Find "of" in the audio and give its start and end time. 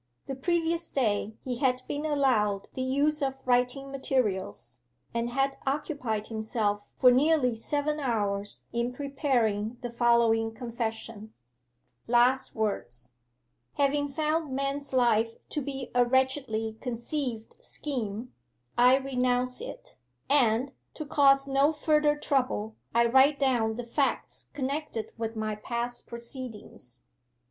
3.21-3.39